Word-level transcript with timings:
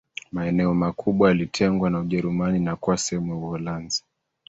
Maeneo 0.31 0.73
makubwa 0.73 1.29
yalitengwa 1.29 1.89
na 1.89 1.99
Ujerumani 1.99 2.59
na 2.59 2.75
kuwa 2.75 2.97
sehemu 2.97 3.29
za 3.29 3.35
Uholanzi 3.35 4.03